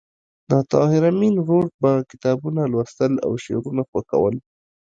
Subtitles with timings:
[0.49, 4.35] د طاهر آمین ورور به کتابونه لوستل او شعرونه خوښول